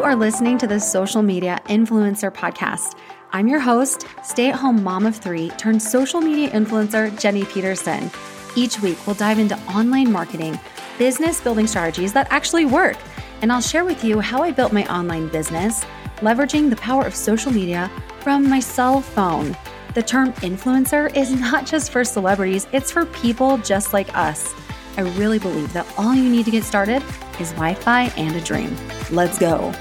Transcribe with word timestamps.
You 0.00 0.06
are 0.06 0.16
listening 0.16 0.56
to 0.56 0.66
the 0.66 0.80
Social 0.80 1.20
Media 1.20 1.60
Influencer 1.66 2.32
Podcast. 2.32 2.96
I'm 3.32 3.46
your 3.46 3.60
host, 3.60 4.06
stay 4.24 4.48
at 4.48 4.54
home 4.54 4.82
mom 4.82 5.04
of 5.04 5.14
three 5.14 5.50
turned 5.58 5.82
social 5.82 6.22
media 6.22 6.48
influencer, 6.48 7.20
Jenny 7.20 7.44
Peterson. 7.44 8.10
Each 8.56 8.80
week, 8.80 8.96
we'll 9.06 9.14
dive 9.16 9.38
into 9.38 9.58
online 9.68 10.10
marketing, 10.10 10.58
business 10.98 11.42
building 11.42 11.66
strategies 11.66 12.14
that 12.14 12.28
actually 12.30 12.64
work, 12.64 12.96
and 13.42 13.52
I'll 13.52 13.60
share 13.60 13.84
with 13.84 14.02
you 14.02 14.20
how 14.20 14.42
I 14.42 14.52
built 14.52 14.72
my 14.72 14.90
online 14.90 15.28
business, 15.28 15.84
leveraging 16.20 16.70
the 16.70 16.76
power 16.76 17.04
of 17.04 17.14
social 17.14 17.52
media 17.52 17.90
from 18.20 18.48
my 18.48 18.58
cell 18.58 19.02
phone. 19.02 19.54
The 19.92 20.02
term 20.02 20.32
influencer 20.36 21.14
is 21.14 21.30
not 21.38 21.66
just 21.66 21.92
for 21.92 22.04
celebrities, 22.04 22.66
it's 22.72 22.90
for 22.90 23.04
people 23.04 23.58
just 23.58 23.92
like 23.92 24.16
us. 24.16 24.54
I 24.96 25.02
really 25.16 25.38
believe 25.38 25.72
that 25.72 25.86
all 25.96 26.14
you 26.14 26.28
need 26.28 26.44
to 26.46 26.50
get 26.50 26.64
started 26.64 27.02
is 27.38 27.50
Wi 27.52 27.74
Fi 27.74 28.04
and 28.16 28.34
a 28.34 28.40
dream. 28.40 28.76
Let's 29.10 29.38
go. 29.38 29.72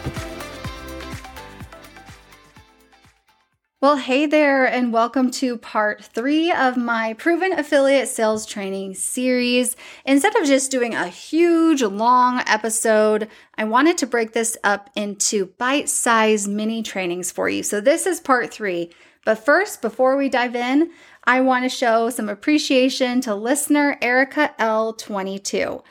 Well, 3.82 3.95
hey 3.95 4.26
there, 4.26 4.66
and 4.66 4.91
welcome 4.91 5.32
to 5.32 5.55
part 5.55 6.04
three 6.04 6.52
of 6.52 6.76
my 6.76 7.13
proven 7.13 7.54
affiliate 7.54 8.09
sales 8.09 8.45
training 8.45 8.95
series. 8.95 9.77
Instead 10.05 10.35
of 10.35 10.45
just 10.45 10.70
doing 10.70 10.94
a 10.94 11.08
huge 11.08 11.82
long 11.82 12.44
episode, 12.46 13.30
I 13.57 13.63
wanted 13.63 13.98
to 13.99 14.05
break 14.05 14.34
this 14.34 14.57
up 14.66 14.90
into 14.98 15.46
bite 15.57 15.88
sized 15.88 16.49
mini 16.49 16.84
trainings 16.84 17.32
for 17.32 17.48
you. 17.48 17.63
So, 17.63 17.80
this 17.80 18.05
is 18.05 18.20
part 18.20 18.54
three. 18.54 18.91
But 19.23 19.46
first, 19.46 19.82
before 19.82 20.18
we 20.18 20.27
dive 20.27 20.55
in, 20.55 20.91
I 21.23 21.41
want 21.41 21.64
to 21.66 21.70
show 21.70 22.09
some 22.09 22.30
appreciation 22.30 23.22
to 23.22 23.36
listener 23.36 23.98
Erica 24.02 24.54
L22. 24.60 25.84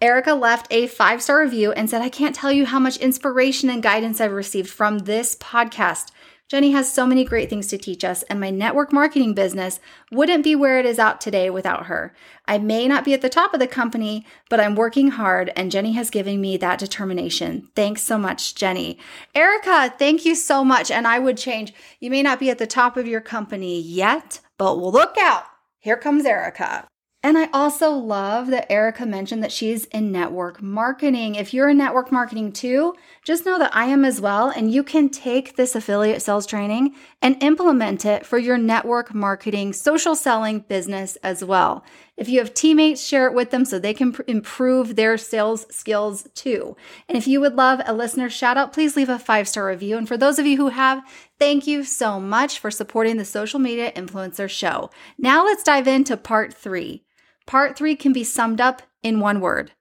Erica 0.00 0.34
left 0.34 0.66
a 0.70 0.86
five 0.86 1.20
star 1.20 1.40
review 1.40 1.72
and 1.72 1.90
said, 1.90 2.02
I 2.02 2.08
can't 2.08 2.34
tell 2.34 2.52
you 2.52 2.66
how 2.66 2.78
much 2.78 2.98
inspiration 2.98 3.68
and 3.68 3.82
guidance 3.82 4.20
I've 4.20 4.32
received 4.32 4.70
from 4.70 5.00
this 5.00 5.34
podcast. 5.36 6.12
Jenny 6.48 6.70
has 6.70 6.90
so 6.90 7.06
many 7.06 7.26
great 7.26 7.50
things 7.50 7.66
to 7.66 7.76
teach 7.76 8.02
us, 8.02 8.22
and 8.22 8.40
my 8.40 8.48
network 8.48 8.90
marketing 8.90 9.34
business 9.34 9.80
wouldn't 10.10 10.44
be 10.44 10.56
where 10.56 10.78
it 10.78 10.86
is 10.86 10.98
out 10.98 11.20
today 11.20 11.50
without 11.50 11.86
her. 11.86 12.14
I 12.46 12.56
may 12.56 12.88
not 12.88 13.04
be 13.04 13.12
at 13.12 13.20
the 13.20 13.28
top 13.28 13.52
of 13.52 13.60
the 13.60 13.66
company, 13.66 14.24
but 14.48 14.58
I'm 14.58 14.74
working 14.74 15.10
hard, 15.10 15.52
and 15.54 15.70
Jenny 15.70 15.92
has 15.92 16.08
given 16.08 16.40
me 16.40 16.56
that 16.56 16.78
determination. 16.78 17.68
Thanks 17.76 18.02
so 18.02 18.16
much, 18.16 18.54
Jenny. 18.54 18.98
Erica, 19.34 19.92
thank 19.98 20.24
you 20.24 20.34
so 20.34 20.64
much. 20.64 20.90
And 20.90 21.06
I 21.06 21.18
would 21.18 21.36
change, 21.36 21.74
you 22.00 22.10
may 22.10 22.22
not 22.22 22.40
be 22.40 22.48
at 22.48 22.56
the 22.56 22.66
top 22.66 22.96
of 22.96 23.06
your 23.06 23.20
company 23.20 23.78
yet, 23.78 24.40
but 24.58 24.74
look 24.74 25.16
out. 25.18 25.44
Here 25.78 25.96
comes 25.96 26.26
Erica. 26.26 26.88
And 27.20 27.36
I 27.36 27.48
also 27.52 27.90
love 27.90 28.46
that 28.48 28.70
Erica 28.70 29.04
mentioned 29.04 29.42
that 29.42 29.50
she's 29.50 29.86
in 29.86 30.12
network 30.12 30.62
marketing. 30.62 31.34
If 31.34 31.52
you're 31.52 31.68
in 31.68 31.76
network 31.76 32.12
marketing 32.12 32.52
too, 32.52 32.94
just 33.24 33.44
know 33.44 33.58
that 33.58 33.74
I 33.74 33.86
am 33.86 34.04
as 34.04 34.20
well. 34.20 34.50
And 34.50 34.72
you 34.72 34.84
can 34.84 35.08
take 35.08 35.56
this 35.56 35.74
affiliate 35.74 36.22
sales 36.22 36.46
training 36.46 36.94
and 37.20 37.42
implement 37.42 38.04
it 38.04 38.24
for 38.24 38.38
your 38.38 38.56
network 38.56 39.12
marketing, 39.12 39.72
social 39.72 40.14
selling 40.14 40.60
business 40.60 41.16
as 41.16 41.42
well. 41.42 41.84
If 42.16 42.28
you 42.28 42.38
have 42.38 42.54
teammates, 42.54 43.04
share 43.04 43.26
it 43.26 43.34
with 43.34 43.50
them 43.50 43.64
so 43.64 43.80
they 43.80 43.94
can 43.94 44.12
pr- 44.12 44.22
improve 44.28 44.94
their 44.94 45.18
sales 45.18 45.66
skills 45.74 46.28
too. 46.34 46.76
And 47.08 47.18
if 47.18 47.26
you 47.26 47.40
would 47.40 47.56
love 47.56 47.80
a 47.84 47.94
listener 47.94 48.30
shout 48.30 48.56
out, 48.56 48.72
please 48.72 48.96
leave 48.96 49.08
a 49.08 49.18
five 49.18 49.48
star 49.48 49.66
review. 49.66 49.98
And 49.98 50.06
for 50.06 50.16
those 50.16 50.38
of 50.38 50.46
you 50.46 50.56
who 50.56 50.68
have, 50.68 51.02
thank 51.38 51.66
you 51.66 51.84
so 51.84 52.20
much 52.20 52.58
for 52.58 52.70
supporting 52.70 53.16
the 53.16 53.24
Social 53.24 53.58
Media 53.58 53.92
Influencer 53.92 54.48
Show. 54.48 54.90
Now 55.16 55.44
let's 55.44 55.62
dive 55.62 55.88
into 55.88 56.16
part 56.16 56.54
three. 56.54 57.04
Part 57.46 57.76
three 57.76 57.96
can 57.96 58.12
be 58.12 58.24
summed 58.24 58.60
up 58.60 58.82
in 59.02 59.20
one 59.20 59.40
word 59.40 59.72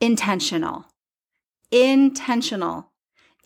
intentional. 0.00 0.86
Intentional. 1.70 2.92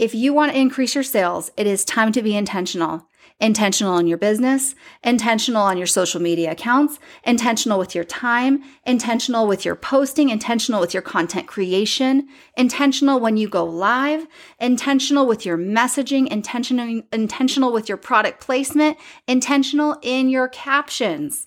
If 0.00 0.14
you 0.14 0.32
want 0.32 0.52
to 0.52 0.58
increase 0.58 0.94
your 0.94 1.04
sales, 1.04 1.50
it 1.58 1.66
is 1.66 1.84
time 1.84 2.10
to 2.12 2.22
be 2.22 2.34
intentional. 2.34 3.06
Intentional 3.38 3.98
in 3.98 4.06
your 4.06 4.16
business, 4.16 4.74
intentional 5.05 5.61
on 5.61 5.77
your 5.77 5.86
social 5.86 6.22
media 6.22 6.52
accounts, 6.52 6.98
intentional 7.22 7.78
with 7.78 7.94
your 7.94 8.05
time, 8.05 8.64
intentional 8.86 9.46
with 9.46 9.62
your 9.66 9.74
posting, 9.74 10.30
intentional 10.30 10.80
with 10.80 10.94
your 10.94 11.02
content 11.02 11.46
creation, 11.46 12.28
intentional 12.56 13.20
when 13.20 13.36
you 13.36 13.46
go 13.46 13.62
live, 13.62 14.27
intentional 14.58 15.27
with 15.27 15.44
your 15.44 15.58
messaging, 15.58 16.27
intentional, 16.28 17.02
intentional 17.12 17.70
with 17.70 17.86
your 17.86 17.98
product 17.98 18.40
placement, 18.40 18.96
intentional 19.28 19.98
in 20.00 20.30
your 20.30 20.48
captions. 20.48 21.46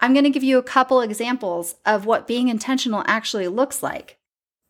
I'm 0.00 0.14
going 0.14 0.24
to 0.24 0.30
give 0.30 0.42
you 0.42 0.56
a 0.56 0.62
couple 0.62 1.02
examples 1.02 1.74
of 1.84 2.06
what 2.06 2.26
being 2.26 2.48
intentional 2.48 3.04
actually 3.06 3.48
looks 3.48 3.82
like. 3.82 4.16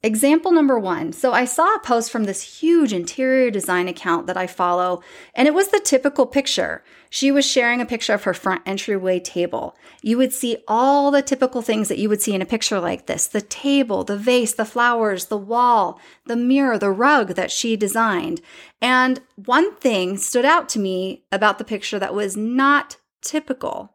Example 0.04 0.50
number 0.50 0.76
one. 0.80 1.12
So 1.12 1.32
I 1.32 1.44
saw 1.44 1.76
a 1.76 1.78
post 1.78 2.10
from 2.10 2.24
this 2.24 2.58
huge 2.60 2.92
interior 2.92 3.52
design 3.52 3.86
account 3.86 4.26
that 4.26 4.36
I 4.36 4.48
follow, 4.48 5.00
and 5.32 5.46
it 5.46 5.54
was 5.54 5.68
the 5.68 5.78
typical 5.78 6.26
picture. 6.26 6.82
She 7.08 7.30
was 7.30 7.46
sharing 7.46 7.80
a 7.80 7.86
picture 7.86 8.12
of 8.12 8.24
her 8.24 8.34
front 8.34 8.62
entryway 8.66 9.20
table. 9.20 9.76
You 10.02 10.18
would 10.18 10.32
see 10.32 10.56
all 10.66 11.12
the 11.12 11.22
typical 11.22 11.62
things 11.62 11.86
that 11.86 11.98
you 11.98 12.08
would 12.08 12.20
see 12.20 12.34
in 12.34 12.42
a 12.42 12.46
picture 12.46 12.80
like 12.80 13.06
this 13.06 13.28
the 13.28 13.42
table, 13.42 14.02
the 14.02 14.16
vase, 14.16 14.54
the 14.54 14.64
flowers, 14.64 15.26
the 15.26 15.38
wall, 15.38 16.00
the 16.26 16.36
mirror, 16.36 16.78
the 16.78 16.90
rug 16.90 17.34
that 17.34 17.52
she 17.52 17.76
designed. 17.76 18.40
And 18.80 19.20
one 19.36 19.76
thing 19.76 20.16
stood 20.16 20.44
out 20.44 20.68
to 20.70 20.80
me 20.80 21.22
about 21.30 21.58
the 21.58 21.64
picture 21.64 22.00
that 22.00 22.12
was 22.12 22.36
not 22.36 22.96
typical. 23.20 23.94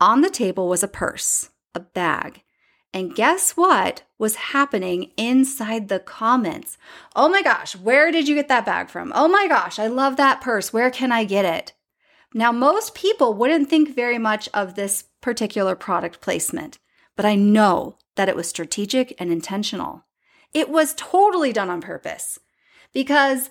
On 0.00 0.22
the 0.22 0.30
table 0.30 0.70
was 0.70 0.82
a 0.82 0.88
purse, 0.88 1.50
a 1.74 1.80
bag. 1.80 2.43
And 2.94 3.12
guess 3.12 3.56
what 3.56 4.04
was 4.18 4.36
happening 4.36 5.10
inside 5.16 5.88
the 5.88 5.98
comments? 5.98 6.78
Oh 7.16 7.28
my 7.28 7.42
gosh, 7.42 7.74
where 7.74 8.12
did 8.12 8.28
you 8.28 8.36
get 8.36 8.46
that 8.46 8.64
bag 8.64 8.88
from? 8.88 9.12
Oh 9.16 9.26
my 9.26 9.48
gosh, 9.48 9.80
I 9.80 9.88
love 9.88 10.16
that 10.16 10.40
purse. 10.40 10.72
Where 10.72 10.92
can 10.92 11.10
I 11.10 11.24
get 11.24 11.44
it? 11.44 11.72
Now, 12.32 12.52
most 12.52 12.94
people 12.94 13.34
wouldn't 13.34 13.68
think 13.68 13.96
very 13.96 14.16
much 14.16 14.48
of 14.54 14.76
this 14.76 15.04
particular 15.20 15.74
product 15.74 16.20
placement, 16.20 16.78
but 17.16 17.26
I 17.26 17.34
know 17.34 17.98
that 18.14 18.28
it 18.28 18.36
was 18.36 18.48
strategic 18.48 19.12
and 19.18 19.32
intentional. 19.32 20.04
It 20.52 20.68
was 20.68 20.94
totally 20.96 21.52
done 21.52 21.70
on 21.70 21.80
purpose 21.80 22.38
because, 22.92 23.50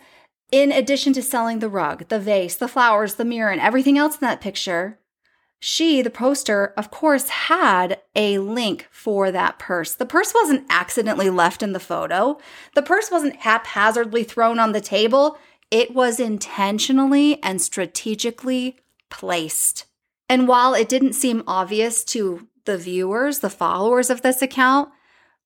in 0.53 0.71
addition 0.71 1.11
to 1.13 1.21
selling 1.21 1.59
the 1.59 1.69
rug, 1.69 2.07
the 2.07 2.19
vase, 2.19 2.55
the 2.55 2.69
flowers, 2.69 3.15
the 3.15 3.25
mirror, 3.25 3.51
and 3.51 3.59
everything 3.59 3.97
else 3.97 4.15
in 4.15 4.21
that 4.21 4.39
picture, 4.39 4.99
she, 5.65 6.01
the 6.01 6.09
poster, 6.09 6.73
of 6.75 6.91
course, 6.91 7.29
had 7.29 8.01
a 8.17 8.37
link 8.39 8.85
for 8.91 9.31
that 9.31 9.59
purse. 9.59 9.93
The 9.93 10.05
purse 10.05 10.33
wasn't 10.33 10.65
accidentally 10.69 11.29
left 11.29 11.63
in 11.63 11.71
the 11.71 11.79
photo, 11.79 12.37
the 12.75 12.81
purse 12.81 13.09
wasn't 13.09 13.37
haphazardly 13.37 14.25
thrown 14.25 14.59
on 14.59 14.73
the 14.73 14.81
table. 14.81 15.37
It 15.71 15.95
was 15.95 16.19
intentionally 16.19 17.41
and 17.41 17.61
strategically 17.61 18.75
placed. 19.09 19.85
And 20.27 20.49
while 20.49 20.73
it 20.73 20.89
didn't 20.89 21.13
seem 21.13 21.45
obvious 21.47 22.03
to 22.05 22.45
the 22.65 22.77
viewers, 22.77 23.39
the 23.39 23.49
followers 23.49 24.09
of 24.09 24.21
this 24.21 24.41
account, 24.41 24.89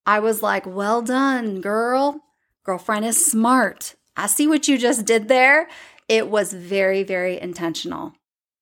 I 0.08 0.18
was 0.18 0.42
like, 0.42 0.66
well 0.66 1.04
done, 1.04 1.62
girl. 1.62 2.22
Girlfriend 2.64 3.06
is 3.06 3.24
smart. 3.24 3.94
I 4.16 4.26
see 4.26 4.48
what 4.48 4.68
you 4.68 4.80
just 4.80 5.06
did 5.06 5.28
there. 5.28 5.68
It 6.10 6.28
was 6.28 6.54
very, 6.54 7.04
very 7.04 7.40
intentional. 7.40 8.16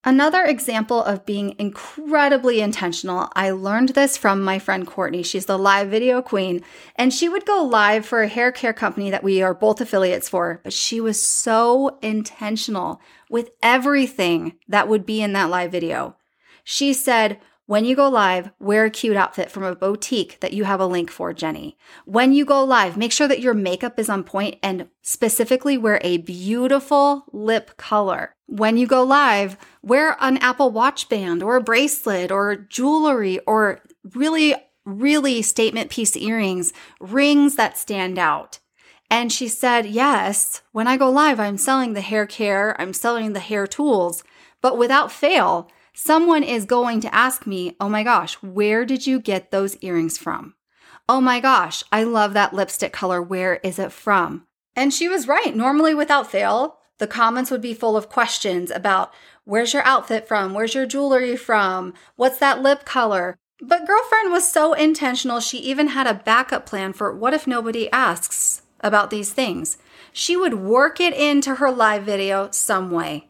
Another 0.06 0.44
example 0.44 1.02
of 1.02 1.26
being 1.26 1.56
incredibly 1.58 2.60
intentional, 2.60 3.28
I 3.34 3.50
learned 3.50 3.88
this 3.88 4.16
from 4.16 4.40
my 4.40 4.60
friend 4.60 4.86
Courtney. 4.86 5.24
She's 5.24 5.46
the 5.46 5.58
live 5.58 5.88
video 5.88 6.22
queen, 6.22 6.62
and 6.94 7.12
she 7.12 7.28
would 7.28 7.44
go 7.44 7.64
live 7.64 8.06
for 8.06 8.22
a 8.22 8.28
hair 8.28 8.52
care 8.52 8.72
company 8.72 9.10
that 9.10 9.24
we 9.24 9.42
are 9.42 9.52
both 9.52 9.80
affiliates 9.80 10.28
for, 10.28 10.60
but 10.62 10.72
she 10.72 11.00
was 11.00 11.20
so 11.20 11.98
intentional 12.02 13.00
with 13.28 13.50
everything 13.64 14.54
that 14.68 14.86
would 14.86 15.06
be 15.06 15.20
in 15.20 15.32
that 15.32 15.50
live 15.50 15.72
video. 15.72 16.14
She 16.62 16.92
said, 16.92 17.40
when 17.66 17.84
you 17.84 17.96
go 17.96 18.08
live, 18.08 18.50
wear 18.60 18.84
a 18.84 18.90
cute 18.90 19.16
outfit 19.16 19.50
from 19.50 19.64
a 19.64 19.74
boutique 19.74 20.38
that 20.38 20.52
you 20.52 20.62
have 20.64 20.78
a 20.78 20.86
link 20.86 21.10
for, 21.10 21.32
Jenny. 21.32 21.76
When 22.04 22.32
you 22.32 22.44
go 22.44 22.62
live, 22.62 22.96
make 22.96 23.10
sure 23.10 23.26
that 23.26 23.40
your 23.40 23.54
makeup 23.54 23.98
is 23.98 24.08
on 24.08 24.22
point 24.22 24.58
and 24.62 24.88
specifically 25.02 25.76
wear 25.76 26.00
a 26.02 26.18
beautiful 26.18 27.24
lip 27.32 27.76
color. 27.76 28.36
When 28.46 28.76
you 28.76 28.86
go 28.86 29.02
live, 29.02 29.56
wear 29.82 30.16
an 30.20 30.36
Apple 30.38 30.70
Watch 30.70 31.08
band 31.08 31.42
or 31.42 31.56
a 31.56 31.62
bracelet 31.62 32.30
or 32.30 32.54
jewelry 32.54 33.40
or 33.40 33.82
really, 34.14 34.54
really 34.84 35.42
statement 35.42 35.90
piece 35.90 36.16
earrings, 36.16 36.72
rings 37.00 37.56
that 37.56 37.76
stand 37.76 38.16
out. 38.16 38.60
And 39.10 39.32
she 39.32 39.48
said, 39.48 39.86
Yes, 39.86 40.62
when 40.70 40.86
I 40.86 40.96
go 40.96 41.10
live, 41.10 41.40
I'm 41.40 41.58
selling 41.58 41.94
the 41.94 42.00
hair 42.00 42.26
care, 42.26 42.80
I'm 42.80 42.92
selling 42.92 43.32
the 43.32 43.40
hair 43.40 43.66
tools, 43.66 44.22
but 44.62 44.78
without 44.78 45.10
fail, 45.10 45.68
someone 45.96 46.42
is 46.42 46.66
going 46.66 47.00
to 47.00 47.14
ask 47.14 47.46
me, 47.46 47.74
oh 47.80 47.88
my 47.88 48.02
gosh, 48.02 48.34
where 48.42 48.84
did 48.84 49.06
you 49.06 49.18
get 49.18 49.50
those 49.50 49.76
earrings 49.80 50.18
from? 50.18 50.54
Oh 51.08 51.20
my 51.20 51.40
gosh, 51.40 51.82
I 51.90 52.02
love 52.02 52.34
that 52.34 52.52
lipstick 52.52 52.92
color. 52.92 53.22
Where 53.22 53.56
is 53.64 53.78
it 53.78 53.90
from? 53.90 54.46
And 54.76 54.92
she 54.92 55.08
was 55.08 55.26
right. 55.26 55.56
Normally, 55.56 55.94
without 55.94 56.30
fail, 56.30 56.78
the 56.98 57.06
comments 57.06 57.50
would 57.50 57.62
be 57.62 57.74
full 57.74 57.96
of 57.96 58.10
questions 58.10 58.70
about 58.70 59.12
where's 59.44 59.72
your 59.72 59.84
outfit 59.84 60.28
from? 60.28 60.52
Where's 60.52 60.74
your 60.74 60.86
jewelry 60.86 61.36
from? 61.36 61.94
What's 62.16 62.38
that 62.38 62.62
lip 62.62 62.84
color? 62.84 63.38
But 63.60 63.86
girlfriend 63.86 64.30
was 64.30 64.46
so 64.46 64.74
intentional, 64.74 65.40
she 65.40 65.58
even 65.58 65.88
had 65.88 66.06
a 66.06 66.14
backup 66.14 66.66
plan 66.66 66.92
for 66.92 67.16
what 67.16 67.32
if 67.32 67.46
nobody 67.46 67.90
asks? 67.90 68.62
about 68.80 69.10
these 69.10 69.32
things. 69.32 69.78
She 70.12 70.36
would 70.36 70.54
work 70.54 71.00
it 71.00 71.14
into 71.14 71.56
her 71.56 71.70
live 71.70 72.04
video 72.04 72.48
some 72.50 72.90
way. 72.90 73.28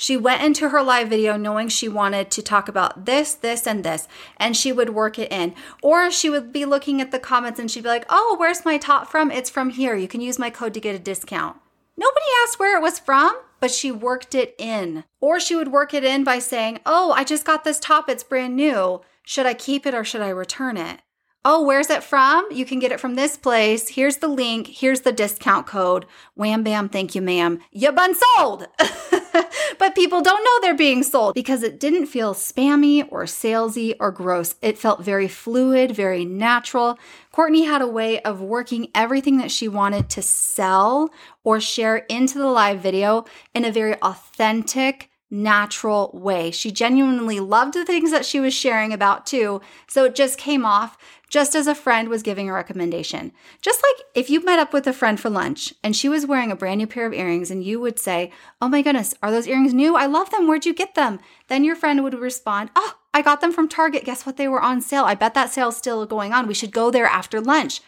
She 0.00 0.16
went 0.16 0.44
into 0.44 0.68
her 0.68 0.80
live 0.80 1.08
video 1.08 1.36
knowing 1.36 1.68
she 1.68 1.88
wanted 1.88 2.30
to 2.30 2.40
talk 2.40 2.68
about 2.68 3.04
this, 3.04 3.34
this, 3.34 3.66
and 3.66 3.84
this, 3.84 4.06
and 4.36 4.56
she 4.56 4.70
would 4.70 4.90
work 4.90 5.18
it 5.18 5.32
in. 5.32 5.56
Or 5.82 6.08
she 6.08 6.30
would 6.30 6.52
be 6.52 6.64
looking 6.64 7.00
at 7.00 7.10
the 7.10 7.18
comments 7.18 7.58
and 7.58 7.68
she'd 7.68 7.82
be 7.82 7.88
like, 7.88 8.06
oh, 8.08 8.36
where's 8.38 8.64
my 8.64 8.78
top 8.78 9.08
from? 9.08 9.32
It's 9.32 9.50
from 9.50 9.70
here. 9.70 9.96
You 9.96 10.06
can 10.06 10.20
use 10.20 10.38
my 10.38 10.50
code 10.50 10.72
to 10.74 10.80
get 10.80 10.94
a 10.94 11.00
discount. 11.00 11.56
Nobody 11.96 12.26
asked 12.44 12.60
where 12.60 12.78
it 12.78 12.80
was 12.80 13.00
from, 13.00 13.40
but 13.58 13.72
she 13.72 13.90
worked 13.90 14.36
it 14.36 14.54
in. 14.56 15.02
Or 15.20 15.40
she 15.40 15.56
would 15.56 15.72
work 15.72 15.92
it 15.92 16.04
in 16.04 16.22
by 16.22 16.38
saying, 16.38 16.78
oh, 16.86 17.10
I 17.10 17.24
just 17.24 17.44
got 17.44 17.64
this 17.64 17.80
top. 17.80 18.08
It's 18.08 18.22
brand 18.22 18.54
new. 18.54 19.00
Should 19.24 19.46
I 19.46 19.54
keep 19.54 19.84
it 19.84 19.94
or 19.94 20.04
should 20.04 20.22
I 20.22 20.28
return 20.28 20.76
it? 20.76 21.00
Oh, 21.44 21.62
where's 21.62 21.88
it 21.88 22.02
from? 22.02 22.48
You 22.50 22.64
can 22.64 22.80
get 22.80 22.90
it 22.90 22.98
from 22.98 23.14
this 23.14 23.36
place. 23.36 23.90
Here's 23.90 24.16
the 24.16 24.26
link. 24.28 24.66
Here's 24.66 25.02
the 25.02 25.12
discount 25.12 25.66
code. 25.66 26.04
Wham 26.34 26.64
bam, 26.64 26.88
thank 26.88 27.14
you, 27.14 27.22
ma'am. 27.22 27.60
You've 27.70 27.94
been 27.94 28.14
sold. 28.14 28.66
but 29.78 29.94
people 29.94 30.20
don't 30.20 30.44
know 30.44 30.60
they're 30.60 30.74
being 30.74 31.04
sold 31.04 31.34
because 31.34 31.62
it 31.62 31.78
didn't 31.78 32.06
feel 32.06 32.34
spammy 32.34 33.06
or 33.10 33.22
salesy 33.22 33.94
or 34.00 34.10
gross. 34.10 34.56
It 34.60 34.78
felt 34.78 35.04
very 35.04 35.28
fluid, 35.28 35.92
very 35.92 36.24
natural. 36.24 36.98
Courtney 37.30 37.64
had 37.64 37.82
a 37.82 37.86
way 37.86 38.20
of 38.22 38.40
working 38.40 38.88
everything 38.92 39.36
that 39.36 39.52
she 39.52 39.68
wanted 39.68 40.10
to 40.10 40.22
sell 40.22 41.10
or 41.44 41.60
share 41.60 41.98
into 42.08 42.38
the 42.38 42.48
live 42.48 42.80
video 42.80 43.26
in 43.54 43.64
a 43.64 43.70
very 43.70 43.94
authentic, 44.02 45.08
natural 45.30 46.10
way. 46.14 46.50
She 46.50 46.70
genuinely 46.70 47.38
loved 47.38 47.74
the 47.74 47.84
things 47.84 48.10
that 48.10 48.24
she 48.24 48.40
was 48.40 48.54
sharing 48.54 48.92
about 48.92 49.26
too. 49.26 49.60
So 49.86 50.04
it 50.04 50.14
just 50.14 50.38
came 50.38 50.64
off 50.64 50.96
just 51.28 51.54
as 51.54 51.66
a 51.66 51.74
friend 51.74 52.08
was 52.08 52.22
giving 52.22 52.48
a 52.48 52.52
recommendation. 52.52 53.32
Just 53.60 53.82
like 53.82 54.06
if 54.14 54.30
you 54.30 54.44
met 54.44 54.58
up 54.58 54.72
with 54.72 54.86
a 54.86 54.92
friend 54.92 55.20
for 55.20 55.30
lunch 55.30 55.74
and 55.84 55.94
she 55.94 56.08
was 56.08 56.26
wearing 56.26 56.50
a 56.50 56.56
brand 56.56 56.78
new 56.78 56.86
pair 56.86 57.06
of 57.06 57.12
earrings 57.12 57.50
and 57.50 57.62
you 57.62 57.80
would 57.80 57.98
say, 57.98 58.32
Oh 58.60 58.68
my 58.68 58.82
goodness, 58.82 59.14
are 59.22 59.30
those 59.30 59.46
earrings 59.46 59.74
new? 59.74 59.96
I 59.96 60.06
love 60.06 60.30
them. 60.30 60.48
Where'd 60.48 60.66
you 60.66 60.74
get 60.74 60.94
them? 60.94 61.20
Then 61.48 61.64
your 61.64 61.76
friend 61.76 62.02
would 62.02 62.14
respond, 62.14 62.70
Oh, 62.74 62.94
I 63.12 63.22
got 63.22 63.40
them 63.40 63.52
from 63.52 63.68
Target. 63.68 64.04
Guess 64.04 64.24
what? 64.26 64.36
They 64.36 64.48
were 64.48 64.62
on 64.62 64.80
sale. 64.80 65.04
I 65.04 65.14
bet 65.14 65.34
that 65.34 65.50
sale's 65.50 65.76
still 65.76 66.06
going 66.06 66.32
on. 66.32 66.46
We 66.46 66.54
should 66.54 66.72
go 66.72 66.90
there 66.90 67.06
after 67.06 67.40
lunch. 67.40 67.80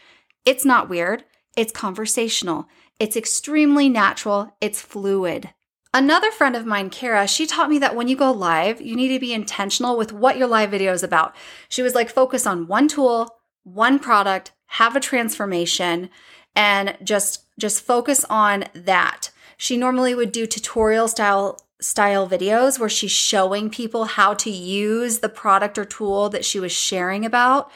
It's 0.45 0.65
not 0.65 0.89
weird. 0.89 1.25
It's 1.57 1.73
conversational. 1.73 2.69
It's 2.99 3.17
extremely 3.17 3.89
natural. 3.89 4.57
It's 4.61 4.81
fluid. 4.81 5.51
Another 5.93 6.31
friend 6.31 6.55
of 6.55 6.65
mine, 6.65 6.89
Kara, 6.89 7.27
she 7.27 7.47
taught 7.47 7.69
me 7.69 7.79
that 7.81 7.97
when 7.97 8.07
you 8.07 8.15
go 8.15 8.31
live, 8.31 8.81
you 8.81 8.95
need 8.95 9.09
to 9.09 9.19
be 9.19 9.33
intentional 9.33 9.97
with 9.97 10.13
what 10.13 10.37
your 10.37 10.47
live 10.47 10.71
video 10.71 10.93
is 10.93 11.03
about. 11.03 11.35
She 11.69 11.83
was 11.83 11.97
like, 11.97 12.09
focus 12.09 12.47
on 12.47 12.69
one 12.69 12.87
tool, 12.87 13.41
one 13.65 13.99
product, 13.99 14.53
have 14.67 14.95
a 14.95 15.01
transformation, 15.01 16.09
and 16.55 16.97
just 17.03 17.45
just 17.59 17.83
focus 17.83 18.25
on 18.31 18.65
that. 18.73 19.31
She 19.57 19.77
normally 19.77 20.15
would 20.15 20.33
do 20.33 20.47
tutorial 20.47 21.09
style 21.09 21.59
style 21.81 22.29
videos 22.29 22.79
where 22.79 22.89
she's 22.89 23.11
showing 23.11 23.69
people 23.69 24.05
how 24.05 24.35
to 24.35 24.51
use 24.51 25.19
the 25.19 25.29
product 25.29 25.77
or 25.77 25.85
tool 25.85 26.29
that 26.29 26.45
she 26.45 26.61
was 26.61 26.73
sharing 26.73 27.25
about. 27.25 27.71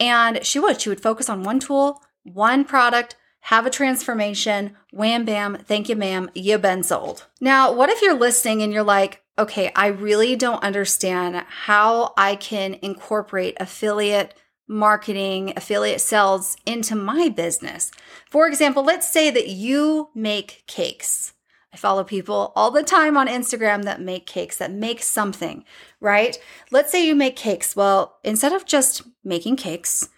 And 0.00 0.44
she 0.44 0.58
would, 0.58 0.80
she 0.80 0.88
would 0.88 1.00
focus 1.00 1.28
on 1.28 1.42
one 1.42 1.60
tool, 1.60 2.02
one 2.24 2.64
product, 2.64 3.16
have 3.40 3.66
a 3.66 3.70
transformation, 3.70 4.76
wham 4.92 5.24
bam, 5.24 5.56
thank 5.56 5.88
you, 5.88 5.96
ma'am, 5.96 6.30
you've 6.34 6.62
been 6.62 6.82
sold. 6.82 7.26
Now, 7.40 7.72
what 7.72 7.88
if 7.88 8.02
you're 8.02 8.14
listening 8.14 8.62
and 8.62 8.72
you're 8.72 8.82
like, 8.82 9.22
okay, 9.38 9.72
I 9.74 9.86
really 9.86 10.36
don't 10.36 10.62
understand 10.62 11.36
how 11.48 12.12
I 12.16 12.36
can 12.36 12.74
incorporate 12.82 13.56
affiliate 13.58 14.34
marketing, 14.68 15.54
affiliate 15.56 16.00
sales 16.00 16.56
into 16.66 16.94
my 16.94 17.28
business? 17.30 17.90
For 18.30 18.46
example, 18.46 18.84
let's 18.84 19.10
say 19.10 19.30
that 19.30 19.48
you 19.48 20.10
make 20.14 20.64
cakes. 20.66 21.32
I 21.72 21.76
follow 21.76 22.04
people 22.04 22.52
all 22.56 22.70
the 22.70 22.82
time 22.82 23.16
on 23.16 23.28
Instagram 23.28 23.84
that 23.84 24.00
make 24.00 24.26
cakes, 24.26 24.58
that 24.58 24.72
make 24.72 25.02
something, 25.02 25.64
right? 26.00 26.36
Let's 26.70 26.90
say 26.90 27.06
you 27.06 27.14
make 27.14 27.36
cakes. 27.36 27.76
Well, 27.76 28.18
instead 28.24 28.52
of 28.52 28.66
just 28.66 29.02
making 29.24 29.56
cakes, 29.56 30.08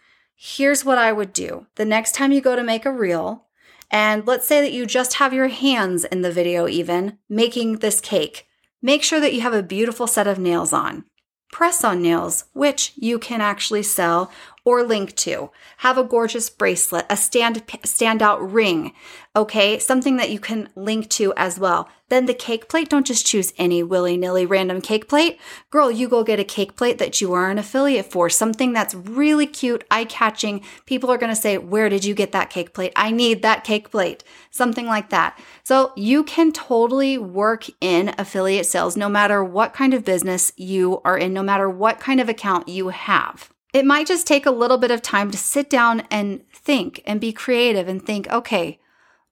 here's 0.44 0.84
what 0.84 0.98
I 0.98 1.12
would 1.12 1.32
do. 1.32 1.68
The 1.76 1.84
next 1.84 2.16
time 2.16 2.32
you 2.32 2.40
go 2.40 2.56
to 2.56 2.64
make 2.64 2.84
a 2.84 2.90
reel, 2.90 3.46
and 3.92 4.26
let's 4.26 4.44
say 4.44 4.60
that 4.60 4.72
you 4.72 4.86
just 4.86 5.14
have 5.14 5.32
your 5.32 5.46
hands 5.46 6.02
in 6.04 6.22
the 6.22 6.32
video, 6.32 6.66
even 6.66 7.18
making 7.28 7.76
this 7.76 8.00
cake, 8.00 8.48
make 8.82 9.04
sure 9.04 9.20
that 9.20 9.32
you 9.32 9.40
have 9.42 9.54
a 9.54 9.62
beautiful 9.62 10.08
set 10.08 10.26
of 10.26 10.40
nails 10.40 10.72
on. 10.72 11.04
Press 11.52 11.84
on 11.84 12.02
nails, 12.02 12.46
which 12.54 12.92
you 12.96 13.20
can 13.20 13.40
actually 13.40 13.84
sell 13.84 14.32
or 14.64 14.82
link 14.82 15.16
to. 15.16 15.50
Have 15.78 15.98
a 15.98 16.04
gorgeous 16.04 16.48
bracelet, 16.48 17.06
a 17.10 17.16
stand 17.16 17.66
standout 17.66 18.38
ring, 18.40 18.92
okay? 19.34 19.78
Something 19.78 20.16
that 20.16 20.30
you 20.30 20.38
can 20.38 20.68
link 20.76 21.08
to 21.10 21.32
as 21.36 21.58
well. 21.58 21.88
Then 22.08 22.26
the 22.26 22.34
cake 22.34 22.68
plate, 22.68 22.90
don't 22.90 23.06
just 23.06 23.24
choose 23.24 23.54
any 23.56 23.82
willy-nilly 23.82 24.44
random 24.44 24.82
cake 24.82 25.08
plate. 25.08 25.40
Girl, 25.70 25.90
you 25.90 26.08
go 26.08 26.22
get 26.22 26.38
a 26.38 26.44
cake 26.44 26.76
plate 26.76 26.98
that 26.98 27.20
you 27.20 27.32
are 27.32 27.50
an 27.50 27.58
affiliate 27.58 28.12
for, 28.12 28.28
something 28.28 28.72
that's 28.72 28.94
really 28.94 29.46
cute, 29.46 29.82
eye-catching. 29.90 30.62
People 30.84 31.10
are 31.10 31.16
going 31.16 31.34
to 31.34 31.40
say, 31.40 31.56
"Where 31.56 31.88
did 31.88 32.04
you 32.04 32.14
get 32.14 32.32
that 32.32 32.50
cake 32.50 32.74
plate? 32.74 32.92
I 32.94 33.10
need 33.10 33.42
that 33.42 33.64
cake 33.64 33.90
plate." 33.90 34.22
Something 34.50 34.86
like 34.86 35.08
that. 35.08 35.38
So, 35.64 35.92
you 35.96 36.22
can 36.22 36.52
totally 36.52 37.16
work 37.16 37.66
in 37.80 38.14
affiliate 38.18 38.66
sales 38.66 38.96
no 38.96 39.08
matter 39.08 39.42
what 39.42 39.72
kind 39.72 39.94
of 39.94 40.04
business 40.04 40.52
you 40.56 41.00
are 41.04 41.16
in, 41.16 41.32
no 41.32 41.42
matter 41.42 41.68
what 41.70 41.98
kind 41.98 42.20
of 42.20 42.28
account 42.28 42.68
you 42.68 42.90
have. 42.90 43.51
It 43.72 43.86
might 43.86 44.06
just 44.06 44.26
take 44.26 44.44
a 44.44 44.50
little 44.50 44.78
bit 44.78 44.90
of 44.90 45.00
time 45.00 45.30
to 45.30 45.38
sit 45.38 45.70
down 45.70 46.02
and 46.10 46.48
think 46.50 47.02
and 47.06 47.20
be 47.20 47.32
creative 47.32 47.88
and 47.88 48.04
think, 48.04 48.28
okay, 48.30 48.78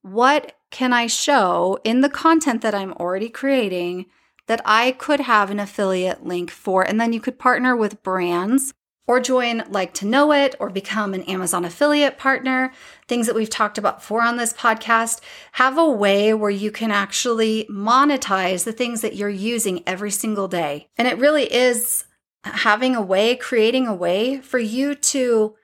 what 0.01 0.57
can 0.71 0.93
I 0.93 1.07
show 1.07 1.79
in 1.83 2.01
the 2.01 2.09
content 2.09 2.61
that 2.61 2.73
I'm 2.73 2.93
already 2.93 3.29
creating 3.29 4.07
that 4.47 4.61
I 4.65 4.93
could 4.93 5.21
have 5.21 5.51
an 5.51 5.59
affiliate 5.59 6.25
link 6.25 6.49
for? 6.49 6.81
And 6.81 6.99
then 6.99 7.13
you 7.13 7.19
could 7.19 7.37
partner 7.37 7.75
with 7.75 8.01
brands 8.01 8.73
or 9.05 9.19
join 9.19 9.63
like 9.69 9.93
to 9.93 10.07
know 10.07 10.31
it 10.31 10.55
or 10.59 10.69
become 10.69 11.13
an 11.13 11.23
Amazon 11.23 11.65
affiliate 11.65 12.17
partner, 12.17 12.71
things 13.07 13.27
that 13.27 13.35
we've 13.35 13.49
talked 13.49 13.77
about 13.77 13.97
before 13.97 14.23
on 14.23 14.37
this 14.37 14.53
podcast. 14.53 15.19
Have 15.53 15.77
a 15.77 15.89
way 15.89 16.33
where 16.33 16.49
you 16.49 16.71
can 16.71 16.91
actually 16.91 17.67
monetize 17.69 18.63
the 18.63 18.71
things 18.71 19.01
that 19.01 19.15
you're 19.15 19.29
using 19.29 19.83
every 19.85 20.11
single 20.11 20.47
day. 20.47 20.87
And 20.97 21.07
it 21.07 21.17
really 21.17 21.53
is 21.53 22.05
having 22.43 22.95
a 22.95 23.01
way, 23.01 23.35
creating 23.35 23.87
a 23.87 23.93
way 23.93 24.39
for 24.41 24.59
you 24.59 24.95
to 24.95 25.55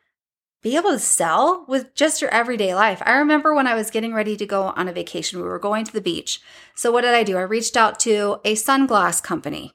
be 0.64 0.76
able 0.76 0.92
to 0.92 1.00
sell 1.00 1.66
with 1.68 1.94
just 1.96 2.22
your 2.22 2.32
everyday 2.32 2.74
life. 2.74 3.02
I 3.06 3.14
remember 3.14 3.54
when 3.54 3.68
I 3.68 3.76
was 3.76 3.92
getting 3.92 4.14
ready 4.14 4.36
to 4.38 4.46
go 4.46 4.74
on 4.76 4.88
a 4.88 4.94
vacation, 4.94 5.40
we 5.40 5.48
were 5.48 5.60
going 5.60 5.86
to 5.86 5.94
the 5.94 6.02
beach. 6.02 6.42
So, 6.76 6.92
what 6.92 7.02
did 7.02 7.14
I 7.14 7.24
do? 7.24 7.38
I 7.38 7.42
reached 7.42 7.78
out 7.78 8.00
to 8.02 8.40
a 8.44 8.56
sunglass 8.56 9.22
company. 9.22 9.72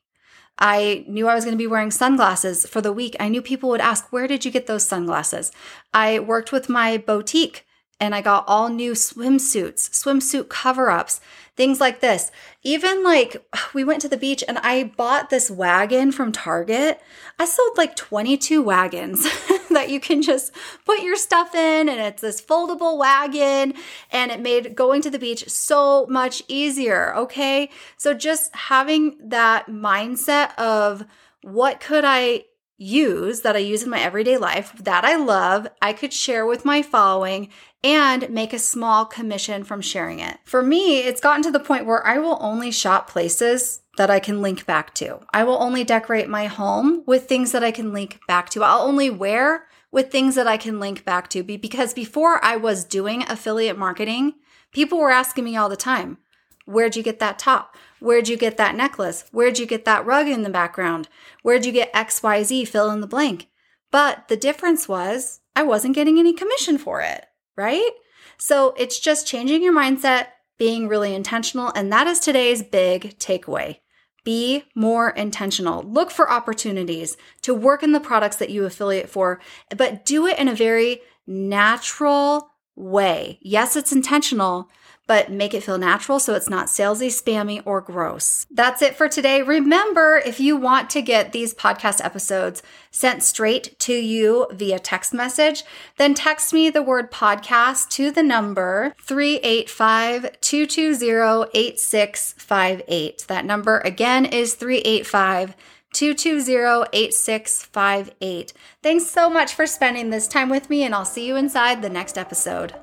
I 0.59 1.05
knew 1.09 1.29
I 1.29 1.35
was 1.35 1.45
going 1.45 1.57
to 1.57 1.63
be 1.63 1.67
wearing 1.67 1.91
sunglasses 1.91 2.67
for 2.67 2.81
the 2.81 2.93
week. 2.93 3.17
I 3.19 3.29
knew 3.29 3.43
people 3.43 3.71
would 3.71 3.81
ask, 3.81 4.13
Where 4.13 4.27
did 4.27 4.45
you 4.45 4.51
get 4.51 4.67
those 4.67 4.87
sunglasses? 4.87 5.51
I 5.95 6.19
worked 6.19 6.53
with 6.53 6.69
my 6.69 6.99
boutique 6.99 7.67
and 8.01 8.15
I 8.15 8.21
got 8.21 8.45
all 8.47 8.69
new 8.69 8.93
swimsuits, 8.93 9.91
swimsuit 9.91 10.49
cover 10.49 10.91
ups, 10.91 11.21
things 11.57 11.81
like 11.81 12.01
this. 12.01 12.31
Even 12.63 13.05
like 13.05 13.37
we 13.75 13.85
went 13.85 14.03
to 14.03 14.09
the 14.09 14.17
beach 14.17 14.43
and 14.47 14.59
I 14.59 14.85
bought 14.85 15.31
this 15.31 15.51
wagon 15.51 16.13
from 16.13 16.33
Target. 16.33 17.01
I 17.39 17.45
sold 17.45 17.77
like 17.77 17.97
22 17.97 18.63
wagons 18.63 19.23
that 19.71 19.91
you 19.91 20.01
can 20.01 20.23
just 20.23 20.53
put 20.85 21.01
your 21.01 21.17
stuff 21.17 21.55
in, 21.55 21.89
and 21.89 22.01
it's 22.01 22.23
this 22.23 22.41
foldable 22.41 22.99
wagon, 22.99 23.75
and 24.11 24.31
it 24.31 24.41
made 24.41 24.75
going 24.75 25.03
to 25.03 25.11
the 25.11 25.19
beach 25.19 25.49
so 25.49 26.07
much 26.07 26.43
easier. 26.49 27.15
Okay. 27.17 27.71
So 27.97 28.15
just 28.15 28.55
having 28.55 29.17
that 29.29 29.67
mindset 29.67 30.57
of 30.57 31.05
what 31.43 31.81
could 31.81 32.05
I 32.05 32.45
use 32.79 33.43
that 33.43 33.55
I 33.55 33.61
use 33.61 33.83
in 33.83 33.91
my 33.91 34.01
everyday 34.01 34.37
life 34.37 34.73
that 34.81 35.05
I 35.05 35.17
love, 35.17 35.69
I 35.81 35.93
could 35.93 36.13
share 36.13 36.45
with 36.45 36.65
my 36.65 36.83
following 36.83 37.49
and 37.85 38.31
make 38.31 38.53
a 38.53 38.59
small 38.59 39.05
commission 39.05 39.65
from 39.65 39.81
sharing 39.81 40.21
it. 40.21 40.39
For 40.45 40.63
me, 40.63 41.01
it's 41.01 41.21
gotten 41.21 41.43
to 41.43 41.51
the 41.51 41.61
point 41.61 41.87
where 41.87 42.07
I 42.07 42.19
will 42.19 42.39
only 42.41 42.71
shop 42.71 43.09
places 43.11 43.81
that 43.97 44.11
I 44.11 44.21
can 44.21 44.41
link 44.41 44.65
back 44.67 44.95
to. 44.95 45.21
I 45.35 45.45
will 45.45 45.61
only 45.61 45.85
decorate 45.85 46.29
my 46.29 46.47
home 46.47 47.03
with 47.07 47.29
things 47.29 47.53
that 47.53 47.65
I 47.65 47.71
can 47.71 47.93
link 47.93 48.21
back 48.27 48.49
to. 48.51 48.63
I'll 48.63 48.83
only 48.83 49.11
wear 49.11 49.67
with 49.91 50.11
things 50.11 50.35
that 50.37 50.47
I 50.47 50.57
can 50.57 50.81
link 50.81 51.05
back 51.05 51.29
to 51.31 51.43
because 51.43 51.93
before 51.93 52.43
I 52.45 52.57
was 52.57 52.85
doing 52.85 53.25
affiliate 53.25 53.79
marketing, 53.79 54.35
people 54.73 54.99
were 54.99 55.11
asking 55.11 55.45
me 55.45 55.57
all 55.57 55.69
the 55.69 55.77
time, 55.77 56.19
Where'd 56.65 56.95
you 56.95 57.03
get 57.03 57.19
that 57.19 57.41
top? 57.41 57.77
Where'd 57.99 58.29
you 58.29 58.37
get 58.37 58.57
that 58.57 58.77
necklace? 58.77 59.25
Where'd 59.33 59.59
you 59.59 59.67
get 59.67 59.85
that 59.85 60.07
rug 60.07 60.29
in 60.29 60.43
the 60.43 60.49
background? 60.49 61.09
Where'd 61.43 61.67
you 61.67 61.73
get 61.73 61.93
XYZ? 61.93 62.69
Fill 62.69 62.91
in 62.91 63.01
the 63.01 63.07
blank. 63.09 63.49
But 63.91 64.29
the 64.29 64.37
difference 64.37 64.89
was 64.89 65.41
I 65.57 65.65
wasn't 65.65 65.97
getting 65.97 66.21
any 66.21 66.33
commission 66.33 66.79
for 66.79 67.01
it 67.01 67.27
right? 67.57 67.91
So 68.39 68.75
it's 68.77 68.99
just 68.99 69.27
changing 69.27 69.63
your 69.63 69.75
mindset, 69.75 70.29
being 70.59 70.89
really 70.89 71.15
intentional. 71.15 71.73
And 71.75 71.93
that 71.93 72.07
is 72.07 72.21
today's 72.21 72.63
big 72.63 73.19
takeaway. 73.19 73.79
Be 74.25 74.65
more 74.75 75.11
intentional. 75.11 75.83
Look 75.83 76.11
for 76.11 76.31
opportunities 76.31 77.17
to 77.43 77.55
work 77.55 77.83
in 77.83 77.93
the 77.93 78.01
products 78.01 78.37
that 78.37 78.51
you 78.51 78.65
affiliate 78.65 79.11
for, 79.11 79.41
but 79.77 80.05
do 80.05 80.27
it 80.27 80.39
in 80.39 80.47
a 80.47 80.55
very 80.55 81.01
natural, 81.27 82.53
way. 82.75 83.39
Yes, 83.43 83.77
it's 83.77 83.93
intentional, 83.93 84.69
but 85.07 85.31
make 85.31 85.55
it 85.55 85.63
feel 85.63 85.79
natural 85.79 86.19
so 86.21 86.35
it's 86.35 86.49
not 86.49 86.67
salesy, 86.69 87.09
spammy, 87.09 87.63
or 87.65 87.81
gross. 87.81 88.47
That's 88.51 88.83
it 88.83 88.97
for 88.97 89.09
today. 89.09 89.43
Remember, 89.43 90.23
if 90.25 90.41
you 90.41 90.57
want 90.57 90.91
to 90.91 91.03
get 91.03 91.33
these 91.33 91.55
podcast 91.55 92.05
episodes 92.05 92.63
sent 92.91 93.23
straight 93.23 93.79
to 93.81 93.93
you 93.93 94.47
via 94.53 94.79
text 94.79 95.13
message, 95.13 95.65
then 95.99 96.15
text 96.15 96.53
me 96.53 96.71
the 96.71 96.83
word 96.83 97.11
podcast 97.11 97.89
to 97.91 98.11
the 98.11 98.23
number 98.23 98.95
385 99.01 100.41
220 100.41 101.51
8658. 101.55 103.25
That 103.29 103.45
number 103.45 103.79
again 103.79 104.25
is 104.27 104.55
385 104.55 105.57
220 105.93 106.87
8658. 106.93 108.53
Thanks 108.83 109.07
so 109.07 109.29
much 109.29 109.55
for 109.55 109.67
spending 109.67 110.11
this 110.11 110.29
time 110.29 110.49
with 110.49 110.71
me, 110.71 110.85
and 110.85 110.95
I'll 110.95 111.05
see 111.05 111.27
you 111.27 111.37
inside 111.37 111.83
the 111.83 111.91
next 111.91 112.17
episode. 112.17 112.75